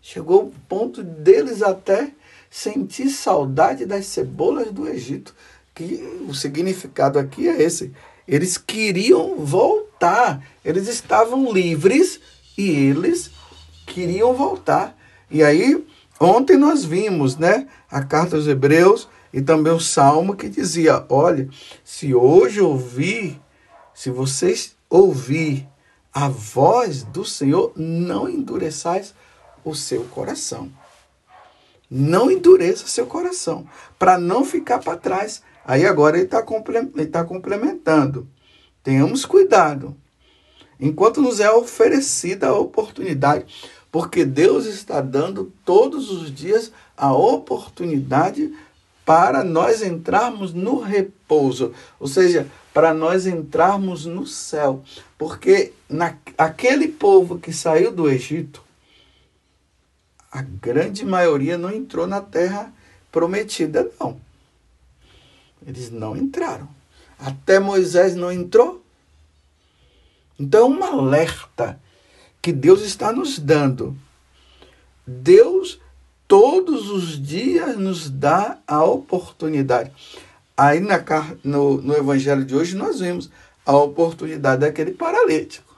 Chegou 0.00 0.44
o 0.44 0.52
ponto 0.68 1.02
deles 1.02 1.62
até 1.62 2.12
sentir 2.48 3.10
saudade 3.10 3.84
das 3.84 4.06
cebolas 4.06 4.70
do 4.70 4.86
Egito, 4.86 5.34
que 5.74 6.00
o 6.28 6.34
significado 6.34 7.18
aqui 7.18 7.48
é 7.48 7.60
esse. 7.60 7.92
Eles 8.26 8.56
queriam 8.56 9.36
voltar, 9.36 9.85
eles 10.64 10.88
estavam 10.88 11.52
livres 11.52 12.20
e 12.56 12.70
eles 12.70 13.30
queriam 13.86 14.34
voltar. 14.34 14.96
E 15.30 15.42
aí, 15.42 15.84
ontem 16.20 16.56
nós 16.56 16.84
vimos, 16.84 17.36
né, 17.36 17.66
a 17.90 18.02
carta 18.02 18.36
aos 18.36 18.46
Hebreus 18.46 19.08
e 19.32 19.40
também 19.42 19.72
o 19.72 19.80
salmo 19.80 20.36
que 20.36 20.48
dizia: 20.48 21.04
olha, 21.08 21.48
se 21.84 22.14
hoje 22.14 22.60
ouvir, 22.60 23.40
se 23.94 24.10
vocês 24.10 24.76
ouvir 24.88 25.66
a 26.12 26.28
voz 26.28 27.02
do 27.02 27.24
Senhor, 27.24 27.72
não 27.76 28.28
endureçais 28.28 29.14
o 29.64 29.74
seu 29.74 30.04
coração. 30.04 30.70
Não 31.90 32.30
endureça 32.30 32.86
seu 32.86 33.06
coração, 33.06 33.66
para 33.98 34.18
não 34.18 34.44
ficar 34.44 34.78
para 34.78 34.96
trás. 34.96 35.42
Aí 35.64 35.86
agora 35.86 36.16
ele 36.16 36.24
está 36.24 36.42
tá 36.42 37.24
complementando. 37.24 38.26
Tenhamos 38.86 39.24
cuidado. 39.24 39.96
Enquanto 40.78 41.20
nos 41.20 41.40
é 41.40 41.50
oferecida 41.50 42.46
a 42.46 42.56
oportunidade, 42.56 43.44
porque 43.90 44.24
Deus 44.24 44.64
está 44.64 45.00
dando 45.00 45.52
todos 45.64 46.08
os 46.08 46.32
dias 46.32 46.70
a 46.96 47.12
oportunidade 47.12 48.56
para 49.04 49.42
nós 49.42 49.82
entrarmos 49.82 50.54
no 50.54 50.78
repouso, 50.78 51.74
ou 51.98 52.06
seja, 52.06 52.46
para 52.72 52.94
nós 52.94 53.26
entrarmos 53.26 54.06
no 54.06 54.24
céu. 54.24 54.84
Porque 55.18 55.72
na, 55.90 56.16
aquele 56.38 56.86
povo 56.86 57.40
que 57.40 57.52
saiu 57.52 57.90
do 57.90 58.08
Egito, 58.08 58.62
a 60.30 60.42
grande 60.42 61.04
maioria 61.04 61.58
não 61.58 61.72
entrou 61.72 62.06
na 62.06 62.20
terra 62.20 62.72
prometida, 63.10 63.90
não. 63.98 64.20
Eles 65.66 65.90
não 65.90 66.16
entraram. 66.16 66.75
Até 67.18 67.58
Moisés 67.58 68.14
não 68.14 68.30
entrou. 68.30 68.84
Então 70.38 70.60
é 70.60 70.78
um 70.78 70.84
alerta 70.84 71.80
que 72.42 72.52
Deus 72.52 72.82
está 72.82 73.12
nos 73.12 73.38
dando. 73.38 73.96
Deus 75.06 75.80
todos 76.28 76.90
os 76.90 77.20
dias 77.20 77.76
nos 77.76 78.10
dá 78.10 78.58
a 78.66 78.84
oportunidade. 78.84 79.92
Aí 80.56 80.80
na, 80.80 81.02
no, 81.44 81.80
no 81.80 81.94
Evangelho 81.94 82.44
de 82.44 82.54
hoje 82.54 82.76
nós 82.76 83.00
vimos 83.00 83.30
a 83.64 83.76
oportunidade 83.76 84.60
daquele 84.60 84.92
paralítico. 84.92 85.76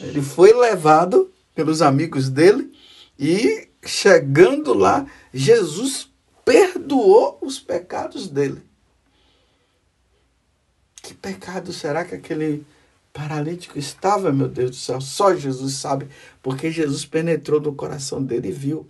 Ele 0.00 0.20
foi 0.20 0.52
levado 0.52 1.30
pelos 1.54 1.80
amigos 1.80 2.28
dele 2.28 2.72
e 3.18 3.68
chegando 3.84 4.74
lá, 4.74 5.06
Jesus 5.32 6.10
perdoou 6.44 7.38
os 7.40 7.58
pecados 7.58 8.28
dele. 8.28 8.62
Que 11.04 11.12
pecado 11.12 11.70
será 11.70 12.02
que 12.02 12.14
aquele 12.14 12.64
paralítico 13.12 13.78
estava, 13.78 14.32
meu 14.32 14.48
Deus 14.48 14.70
do 14.70 14.76
céu? 14.76 15.02
Só 15.02 15.34
Jesus 15.34 15.74
sabe, 15.74 16.08
porque 16.42 16.70
Jesus 16.70 17.04
penetrou 17.04 17.60
no 17.60 17.74
coração 17.74 18.22
dele 18.22 18.48
e 18.48 18.52
viu. 18.52 18.88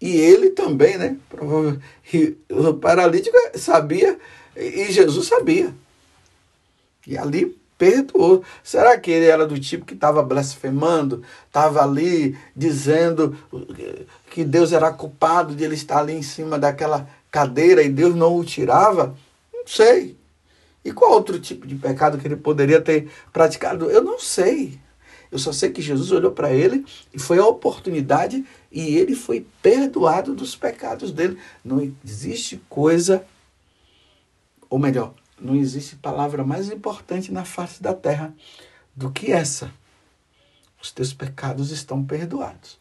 E 0.00 0.16
ele 0.16 0.50
também, 0.50 0.96
né? 0.96 1.16
Provavelmente, 1.28 2.38
o 2.48 2.74
paralítico 2.74 3.36
sabia 3.56 4.16
e 4.56 4.92
Jesus 4.92 5.26
sabia. 5.26 5.74
E 7.04 7.18
ali 7.18 7.58
perdoou. 7.76 8.44
Será 8.62 8.96
que 8.96 9.10
ele 9.10 9.26
era 9.26 9.48
do 9.48 9.58
tipo 9.58 9.84
que 9.84 9.94
estava 9.94 10.22
blasfemando, 10.22 11.24
estava 11.48 11.82
ali 11.82 12.38
dizendo 12.54 13.36
que 14.30 14.44
Deus 14.44 14.72
era 14.72 14.92
culpado 14.92 15.56
de 15.56 15.64
ele 15.64 15.74
estar 15.74 15.98
ali 15.98 16.12
em 16.12 16.22
cima 16.22 16.56
daquela 16.56 17.08
cadeira 17.32 17.82
e 17.82 17.88
Deus 17.88 18.14
não 18.14 18.36
o 18.36 18.44
tirava? 18.44 19.16
Não 19.52 19.66
sei. 19.66 20.22
E 20.84 20.92
qual 20.92 21.12
outro 21.12 21.40
tipo 21.40 21.66
de 21.66 21.74
pecado 21.74 22.18
que 22.18 22.26
ele 22.26 22.36
poderia 22.36 22.80
ter 22.80 23.10
praticado? 23.32 23.90
Eu 23.90 24.02
não 24.02 24.18
sei. 24.18 24.78
Eu 25.30 25.38
só 25.38 25.52
sei 25.52 25.70
que 25.70 25.82
Jesus 25.82 26.12
olhou 26.12 26.30
para 26.30 26.52
ele 26.52 26.84
e 27.12 27.18
foi 27.18 27.38
a 27.38 27.46
oportunidade 27.46 28.44
e 28.70 28.96
ele 28.96 29.16
foi 29.16 29.46
perdoado 29.62 30.34
dos 30.34 30.54
pecados 30.54 31.10
dele. 31.10 31.38
Não 31.64 31.80
existe 32.04 32.62
coisa, 32.68 33.24
ou 34.68 34.78
melhor, 34.78 35.14
não 35.40 35.56
existe 35.56 35.96
palavra 35.96 36.44
mais 36.44 36.70
importante 36.70 37.32
na 37.32 37.44
face 37.44 37.82
da 37.82 37.94
terra 37.94 38.34
do 38.94 39.10
que 39.10 39.32
essa. 39.32 39.72
Os 40.80 40.92
teus 40.92 41.12
pecados 41.12 41.70
estão 41.70 42.04
perdoados. 42.04 42.78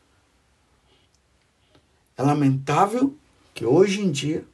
É 2.17 2.21
lamentável 2.21 3.15
que 3.53 3.65
hoje 3.65 4.01
em 4.01 4.11
dia 4.11 4.45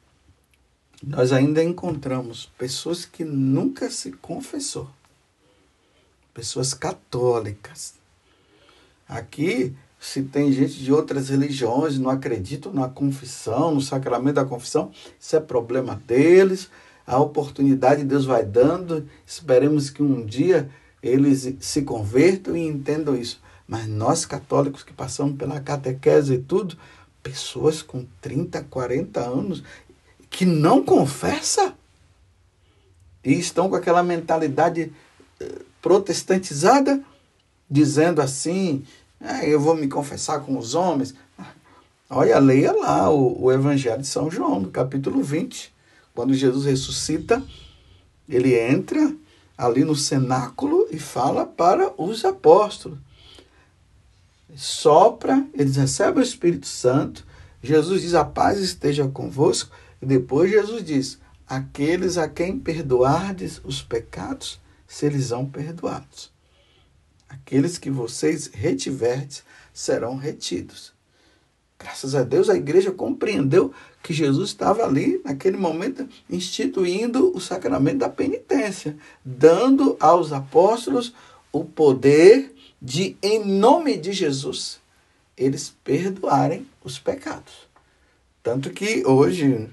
nós 1.02 1.32
ainda 1.32 1.64
encontramos 1.64 2.50
pessoas 2.58 3.04
que 3.06 3.24
nunca 3.24 3.90
se 3.90 4.12
confessou. 4.12 4.88
Pessoas 6.34 6.74
católicas. 6.74 7.94
Aqui, 9.08 9.74
se 9.98 10.22
tem 10.22 10.52
gente 10.52 10.74
de 10.74 10.92
outras 10.92 11.30
religiões, 11.30 11.98
não 11.98 12.10
acreditam 12.10 12.72
na 12.72 12.88
confissão, 12.88 13.74
no 13.74 13.80
sacramento 13.80 14.36
da 14.36 14.44
confissão, 14.44 14.92
isso 15.18 15.36
é 15.36 15.40
problema 15.40 16.00
deles. 16.06 16.70
A 17.06 17.18
oportunidade 17.18 18.04
Deus 18.04 18.26
vai 18.26 18.44
dando. 18.44 19.08
Esperemos 19.26 19.88
que 19.88 20.02
um 20.02 20.24
dia 20.24 20.70
eles 21.02 21.54
se 21.60 21.82
convertam 21.82 22.56
e 22.56 22.66
entendam 22.66 23.16
isso. 23.16 23.40
Mas 23.66 23.86
nós 23.86 24.26
católicos 24.26 24.82
que 24.82 24.92
passamos 24.92 25.36
pela 25.36 25.60
catequese 25.60 26.34
e 26.34 26.38
tudo, 26.38 26.76
pessoas 27.22 27.82
com 27.82 28.04
30, 28.20 28.62
40 28.64 29.20
anos 29.20 29.62
que 30.30 30.46
não 30.46 30.82
confessa 30.82 31.74
e 33.22 33.34
estão 33.34 33.68
com 33.68 33.76
aquela 33.76 34.02
mentalidade 34.02 34.92
eh, 35.40 35.62
protestantizada, 35.82 37.02
dizendo 37.68 38.22
assim: 38.22 38.84
ah, 39.20 39.44
eu 39.44 39.60
vou 39.60 39.74
me 39.74 39.88
confessar 39.88 40.40
com 40.40 40.56
os 40.56 40.74
homens. 40.74 41.14
Olha, 42.08 42.38
leia 42.38 42.72
lá 42.72 43.10
o, 43.10 43.44
o 43.44 43.52
Evangelho 43.52 44.00
de 44.00 44.06
São 44.06 44.30
João, 44.30 44.60
no 44.60 44.70
capítulo 44.70 45.22
20. 45.22 45.72
Quando 46.14 46.34
Jesus 46.34 46.64
ressuscita, 46.64 47.42
ele 48.28 48.58
entra 48.58 49.14
ali 49.56 49.84
no 49.84 49.94
cenáculo 49.94 50.88
e 50.90 50.98
fala 50.98 51.44
para 51.44 51.92
os 52.00 52.24
apóstolos. 52.24 52.98
Sopra, 54.56 55.46
eles 55.54 55.76
recebem 55.76 56.22
o 56.22 56.26
Espírito 56.26 56.66
Santo. 56.66 57.24
Jesus 57.62 58.02
diz: 58.02 58.14
A 58.14 58.24
paz 58.24 58.58
esteja 58.58 59.06
convosco. 59.06 59.70
Depois 60.00 60.50
Jesus 60.50 60.84
diz: 60.84 61.18
Aqueles 61.46 62.16
a 62.16 62.28
quem 62.28 62.58
perdoardes 62.58 63.60
os 63.64 63.82
pecados, 63.82 64.60
serão 64.86 65.46
perdoados. 65.46 66.32
Aqueles 67.28 67.78
que 67.78 67.90
vocês 67.90 68.50
retiverdes 68.52 69.44
serão 69.72 70.16
retidos. 70.16 70.92
Graças 71.78 72.14
a 72.14 72.22
Deus 72.22 72.50
a 72.50 72.56
igreja 72.56 72.90
compreendeu 72.90 73.72
que 74.02 74.12
Jesus 74.12 74.50
estava 74.50 74.84
ali, 74.84 75.20
naquele 75.24 75.56
momento, 75.56 76.08
instituindo 76.28 77.34
o 77.34 77.40
sacramento 77.40 77.98
da 77.98 78.08
penitência, 78.08 78.96
dando 79.24 79.96
aos 79.98 80.32
apóstolos 80.32 81.14
o 81.52 81.64
poder 81.64 82.54
de, 82.80 83.16
em 83.22 83.44
nome 83.44 83.96
de 83.96 84.12
Jesus, 84.12 84.80
eles 85.36 85.74
perdoarem 85.82 86.66
os 86.84 86.98
pecados. 86.98 87.69
Tanto 88.42 88.70
que 88.70 89.04
hoje, 89.06 89.68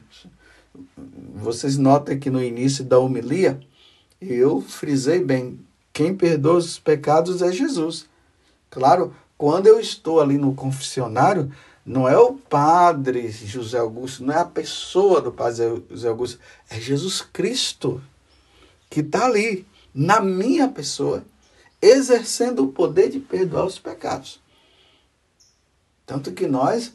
vocês 1.36 1.77
notem 1.77 2.19
que 2.19 2.30
no 2.30 2.43
início 2.43 2.84
da 2.84 2.99
homilia, 2.99 3.60
eu 4.21 4.62
frisei 4.62 5.23
bem: 5.23 5.60
quem 5.93 6.15
perdoa 6.15 6.58
os 6.58 6.77
pecados 6.77 7.41
é 7.41 7.51
Jesus. 7.51 8.08
Claro, 8.69 9.15
quando 9.38 9.67
eu 9.67 9.80
estou 9.80 10.19
ali 10.19 10.38
no 10.38 10.53
confessionário, 10.53 11.51
não 11.86 12.08
é 12.08 12.17
o 12.17 12.34
padre 12.34 13.30
José 13.32 13.77
Augusto, 13.77 14.23
não 14.23 14.34
é 14.34 14.39
a 14.39 14.45
pessoa 14.45 15.21
do 15.21 15.32
padre 15.32 15.84
José 15.89 16.10
Augusto, 16.10 16.39
é 16.69 16.80
Jesus 16.80 17.21
Cristo 17.21 18.01
que 18.89 19.01
está 19.01 19.25
ali, 19.25 19.65
na 19.93 20.21
minha 20.21 20.67
pessoa, 20.67 21.23
exercendo 21.82 22.63
o 22.63 22.71
poder 22.71 23.10
de 23.10 23.19
perdoar 23.19 23.65
os 23.65 23.80
pecados. 23.80 24.39
Tanto 26.06 26.32
que 26.32 26.47
nós, 26.47 26.93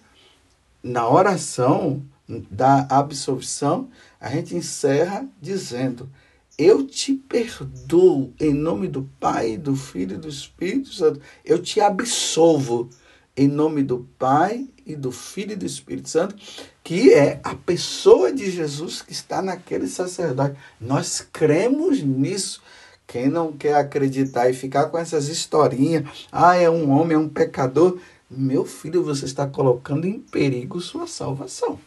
na 0.82 1.08
oração 1.08 2.02
da 2.50 2.86
absolvição, 2.90 3.88
a 4.20 4.30
gente 4.30 4.54
encerra 4.56 5.26
dizendo: 5.40 6.10
Eu 6.58 6.86
te 6.86 7.14
perdoo 7.14 8.32
em 8.40 8.52
nome 8.52 8.88
do 8.88 9.08
Pai, 9.20 9.56
do 9.56 9.76
Filho 9.76 10.14
e 10.14 10.18
do 10.18 10.28
Espírito 10.28 10.92
Santo. 10.92 11.20
Eu 11.44 11.60
te 11.62 11.80
absolvo 11.80 12.88
em 13.36 13.48
nome 13.48 13.82
do 13.82 14.06
Pai 14.18 14.68
e 14.84 14.94
do 14.94 15.12
Filho 15.12 15.52
e 15.52 15.56
do 15.56 15.66
Espírito 15.66 16.08
Santo, 16.08 16.36
que 16.82 17.12
é 17.12 17.40
a 17.42 17.54
pessoa 17.54 18.32
de 18.32 18.50
Jesus 18.50 19.02
que 19.02 19.12
está 19.12 19.40
naquele 19.40 19.86
sacerdote. 19.86 20.56
Nós 20.80 21.26
cremos 21.32 22.02
nisso. 22.02 22.62
Quem 23.06 23.28
não 23.28 23.52
quer 23.52 23.74
acreditar 23.74 24.48
e 24.48 24.54
ficar 24.54 24.86
com 24.86 24.96
essas 24.96 25.28
historinhas, 25.28 26.26
ah, 26.30 26.56
é 26.56 26.70
um 26.70 26.90
homem, 26.90 27.14
é 27.14 27.18
um 27.18 27.28
pecador, 27.28 27.98
meu 28.34 28.64
filho, 28.64 29.02
você 29.02 29.24
está 29.24 29.46
colocando 29.46 30.06
em 30.06 30.18
perigo 30.18 30.80
sua 30.80 31.06
salvação. 31.06 31.78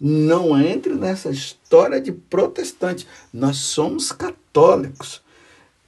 Não 0.00 0.60
entre 0.60 0.94
nessa 0.94 1.30
história 1.30 2.00
de 2.00 2.10
protestante. 2.10 3.06
Nós 3.32 3.58
somos 3.58 4.10
católicos. 4.12 5.22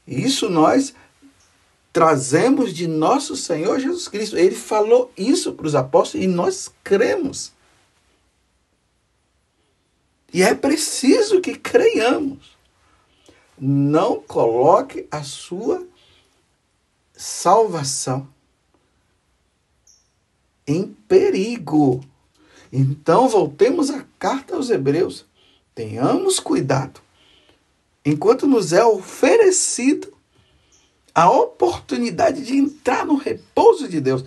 Isso 0.06 0.48
nós 0.48 0.94
trazemos 1.92 2.74
de 2.74 2.86
nosso 2.86 3.34
Senhor 3.34 3.80
Jesus 3.80 4.06
Cristo. 4.06 4.36
Ele 4.36 4.54
falou 4.54 5.10
isso 5.16 5.54
para 5.54 5.66
os 5.66 5.74
apóstolos 5.74 6.24
e 6.24 6.28
nós 6.28 6.70
cremos. 6.84 7.52
E 10.32 10.42
é 10.42 10.54
preciso 10.54 11.40
que 11.40 11.56
creiamos. 11.56 12.56
Não 13.58 14.20
coloque 14.20 15.06
a 15.10 15.22
sua 15.22 15.86
salvação 17.14 18.28
em 20.66 20.86
perigo. 21.08 22.04
Então, 22.72 23.28
voltemos 23.28 23.90
à 23.90 24.04
carta 24.18 24.56
aos 24.56 24.70
Hebreus. 24.70 25.24
Tenhamos 25.74 26.40
cuidado. 26.40 27.00
Enquanto 28.04 28.46
nos 28.46 28.72
é 28.72 28.84
oferecido 28.84 30.16
a 31.14 31.30
oportunidade 31.30 32.44
de 32.44 32.54
entrar 32.54 33.06
no 33.06 33.16
repouso 33.16 33.88
de 33.88 34.00
Deus. 34.02 34.22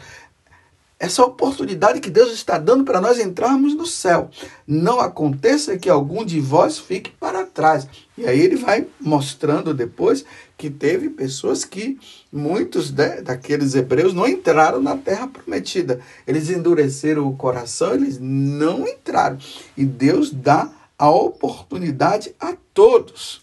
Essa 0.99 1.23
oportunidade 1.23 2.01
que 2.01 2.09
Deus 2.09 2.33
está 2.33 2.57
dando 2.57 2.83
para 2.83 2.99
nós 2.99 3.19
entrarmos 3.19 3.73
no 3.73 3.85
céu. 3.85 4.29
Não 4.67 4.99
aconteça 4.99 5.77
que 5.77 5.89
algum 5.89 6.25
de 6.25 6.41
vós 6.41 6.77
fique 6.77 7.09
para 7.11 7.45
trás. 7.45 7.87
E 8.17 8.27
aí 8.27 8.37
ele 8.37 8.57
vai 8.57 8.85
mostrando 8.99 9.73
depois 9.73 10.25
que 10.57 10.69
teve 10.69 11.09
pessoas 11.09 11.63
que, 11.63 11.97
muitos 12.29 12.91
de, 12.91 13.21
daqueles 13.21 13.75
hebreus, 13.75 14.13
não 14.13 14.27
entraram 14.27 14.81
na 14.81 14.97
terra 14.97 15.25
prometida. 15.25 16.01
Eles 16.27 16.49
endureceram 16.49 17.25
o 17.25 17.37
coração, 17.37 17.93
eles 17.93 18.19
não 18.19 18.85
entraram. 18.85 19.37
E 19.77 19.85
Deus 19.85 20.31
dá 20.31 20.69
a 20.97 21.09
oportunidade 21.09 22.35
a 22.37 22.57
todos. 22.73 23.41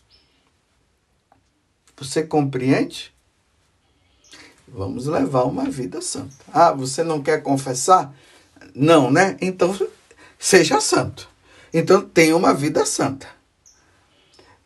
Você 1.96 2.22
compreende? 2.22 3.15
Vamos 4.68 5.06
levar 5.06 5.44
uma 5.44 5.70
vida 5.70 6.00
santa. 6.00 6.34
Ah, 6.52 6.72
você 6.72 7.04
não 7.04 7.22
quer 7.22 7.42
confessar? 7.42 8.12
Não, 8.74 9.10
né? 9.10 9.36
Então 9.40 9.76
seja 10.38 10.80
santo. 10.80 11.28
Então 11.72 12.00
tenha 12.02 12.36
uma 12.36 12.52
vida 12.52 12.84
santa. 12.84 13.28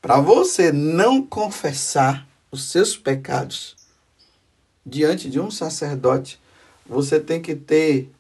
Para 0.01 0.21
você 0.21 0.73
não 0.73 1.23
confessar 1.23 2.27
os 2.51 2.71
seus 2.71 2.97
pecados 2.97 3.77
diante 4.85 5.29
de 5.29 5.39
um 5.39 5.51
sacerdote, 5.51 6.41
você 6.87 7.21
tem 7.21 7.41
que 7.41 7.55
ter 7.55 8.11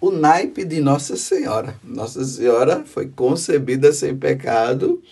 o 0.00 0.10
naipe 0.10 0.64
de 0.64 0.80
Nossa 0.80 1.16
Senhora. 1.16 1.78
Nossa 1.84 2.24
Senhora 2.24 2.84
foi 2.84 3.08
concebida 3.08 3.92
sem 3.92 4.16
pecado 4.16 5.02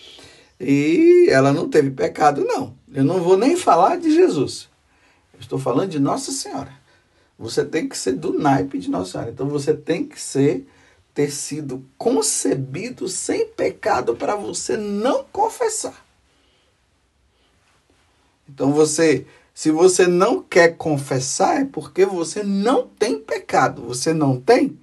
e 0.58 1.26
ela 1.28 1.52
não 1.52 1.68
teve 1.68 1.90
pecado, 1.90 2.44
não. 2.44 2.74
Eu 2.92 3.04
não 3.04 3.22
vou 3.22 3.36
nem 3.36 3.56
falar 3.56 3.96
de 3.96 4.10
Jesus. 4.10 4.68
Estou 5.40 5.58
falando 5.58 5.90
de 5.90 5.98
Nossa 5.98 6.32
Senhora. 6.32 6.72
Você 7.38 7.64
tem 7.64 7.88
que 7.88 7.96
ser 7.96 8.12
do 8.12 8.38
naipe 8.38 8.78
de 8.78 8.90
Nossa 8.90 9.12
Senhora. 9.12 9.30
Então 9.30 9.48
você 9.48 9.74
tem 9.74 10.06
que 10.06 10.20
ser 10.20 10.66
ter 11.12 11.30
sido 11.30 11.84
concebido 11.96 13.08
sem 13.08 13.46
pecado 13.46 14.16
para 14.16 14.34
você 14.34 14.76
não 14.76 15.24
confessar. 15.24 16.04
Então 18.48 18.72
você, 18.72 19.24
se 19.54 19.70
você 19.70 20.06
não 20.08 20.42
quer 20.42 20.76
confessar, 20.76 21.62
é 21.62 21.64
porque 21.64 22.04
você 22.04 22.42
não 22.42 22.88
tem 22.88 23.18
pecado. 23.18 23.82
Você 23.82 24.12
não 24.12 24.40
tem? 24.40 24.78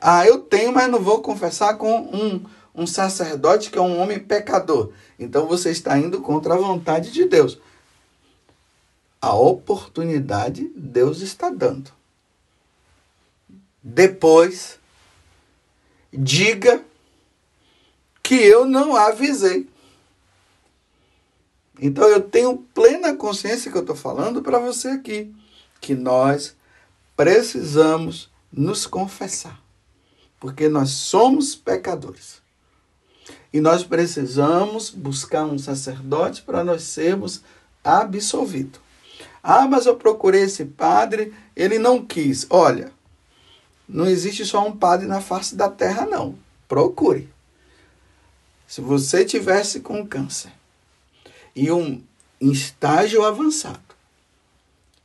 Ah, 0.00 0.26
eu 0.26 0.38
tenho, 0.38 0.72
mas 0.72 0.90
não 0.90 1.00
vou 1.00 1.22
confessar 1.22 1.78
com 1.78 2.00
um, 2.12 2.44
um 2.74 2.86
sacerdote 2.86 3.70
que 3.70 3.78
é 3.78 3.82
um 3.82 4.00
homem 4.00 4.18
pecador. 4.18 4.90
Então 5.18 5.46
você 5.46 5.70
está 5.70 5.96
indo 5.96 6.20
contra 6.20 6.54
a 6.54 6.58
vontade 6.58 7.12
de 7.12 7.24
Deus 7.26 7.58
a 9.20 9.34
oportunidade 9.34 10.70
Deus 10.74 11.20
está 11.20 11.50
dando. 11.50 11.90
Depois, 13.82 14.78
diga 16.12 16.82
que 18.22 18.34
eu 18.34 18.64
não 18.64 18.96
avisei. 18.96 19.68
Então 21.80 22.08
eu 22.08 22.20
tenho 22.20 22.56
plena 22.74 23.14
consciência 23.14 23.70
que 23.70 23.76
eu 23.76 23.82
estou 23.82 23.96
falando 23.96 24.42
para 24.42 24.58
você 24.58 24.88
aqui, 24.88 25.32
que 25.80 25.94
nós 25.94 26.56
precisamos 27.16 28.30
nos 28.50 28.86
confessar, 28.86 29.60
porque 30.40 30.68
nós 30.68 30.90
somos 30.90 31.54
pecadores. 31.54 32.42
E 33.52 33.60
nós 33.60 33.84
precisamos 33.84 34.90
buscar 34.90 35.44
um 35.44 35.58
sacerdote 35.58 36.42
para 36.42 36.64
nós 36.64 36.82
sermos 36.82 37.42
absolvidos. 37.84 38.85
Ah, 39.48 39.68
mas 39.68 39.86
eu 39.86 39.94
procurei 39.94 40.42
esse 40.42 40.64
padre, 40.64 41.32
ele 41.54 41.78
não 41.78 42.04
quis. 42.04 42.48
Olha, 42.50 42.90
não 43.88 44.04
existe 44.04 44.44
só 44.44 44.66
um 44.66 44.76
padre 44.76 45.06
na 45.06 45.20
face 45.20 45.54
da 45.54 45.68
terra, 45.68 46.04
não. 46.04 46.36
Procure. 46.66 47.28
Se 48.66 48.80
você 48.80 49.24
tivesse 49.24 49.78
com 49.78 50.04
câncer 50.04 50.50
e 51.54 51.70
um 51.70 52.02
em 52.40 52.50
estágio 52.50 53.24
avançado 53.24 53.78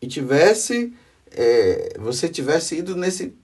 e 0.01 0.07
tivesse 0.07 0.91
é, 1.29 1.93
você 1.99 2.27
tivesse 2.27 2.79
ido 2.79 2.95
nesse 2.95 3.35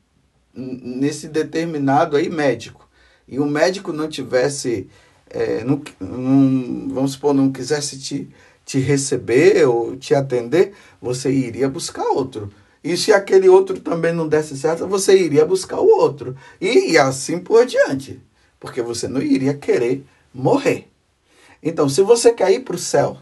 nesse 0.52 1.28
determinado 1.28 2.18
aí 2.18 2.28
médico 2.28 2.90
e 3.28 3.40
o 3.40 3.46
médico 3.46 3.94
não 3.94 4.10
tivesse 4.10 4.90
é, 5.30 5.64
não, 5.64 5.80
não, 6.00 6.90
vamos 6.90 7.12
supor 7.12 7.36
não 7.36 7.52
quisesse 7.52 8.00
te 8.00 8.28
te 8.67 8.80
receber 8.80 9.65
ou 9.65 9.95
te 9.95 10.13
atender, 10.13 10.73
você 11.01 11.32
iria 11.32 11.69
buscar 11.69 12.03
outro. 12.03 12.51
E 12.84 12.97
se 12.97 13.13
aquele 13.13 13.47
outro 13.47 13.80
também 13.80 14.12
não 14.12 14.27
desse 14.27 14.58
certo, 14.58 14.86
você 14.86 15.17
iria 15.17 15.45
buscar 15.45 15.80
o 15.80 15.88
outro. 15.88 16.36
E, 16.60 16.91
e 16.91 16.97
assim 16.97 17.39
por 17.39 17.65
diante. 17.65 18.21
Porque 18.60 18.82
você 18.82 19.08
não 19.08 19.21
iria 19.21 19.53
querer 19.53 20.06
morrer. 20.34 20.89
Então, 21.63 21.88
se 21.88 22.01
você 22.01 22.34
quer 22.34 22.51
ir 22.51 22.60
para 22.60 22.75
o 22.75 22.80
céu, 22.80 23.17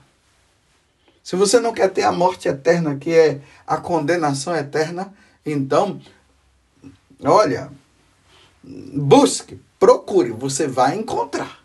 se 1.23 1.35
você 1.35 1.59
não 1.59 1.73
quer 1.73 1.89
ter 1.89 2.01
a 2.01 2.11
morte 2.11 2.47
eterna, 2.47 2.95
que 2.95 3.11
é 3.11 3.39
a 3.67 3.77
condenação 3.77 4.55
eterna, 4.55 5.13
então, 5.45 6.01
olha, 7.23 7.71
busque, 8.63 9.59
procure, 9.79 10.31
você 10.31 10.67
vai 10.67 10.95
encontrar. 10.95 11.64